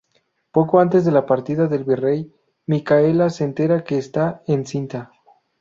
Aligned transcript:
Poco 0.51 0.79
antes 0.79 1.05
de 1.05 1.11
la 1.11 1.27
partida 1.27 1.67
del 1.67 1.83
virrey, 1.83 2.33
Micaela 2.65 3.29
se 3.29 3.43
entera 3.43 3.83
que 3.83 3.99
está 3.99 4.41
en 4.47 4.65
cinta. 4.65 5.11